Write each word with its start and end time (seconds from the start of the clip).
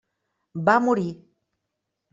Va 0.69 0.79
morir. 0.87 1.07